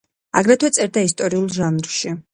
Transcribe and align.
აგრეთვე 0.39 0.71
წერდა 0.79 1.05
ისტორიულ 1.11 1.47
ჟანრში. 1.61 2.17